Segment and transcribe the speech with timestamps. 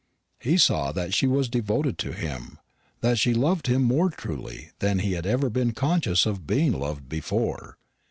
[0.39, 2.57] He saw that she was devoted to him;
[3.01, 7.07] that she loved him more truly than he had ever been conscious of being loved
[7.07, 7.77] before.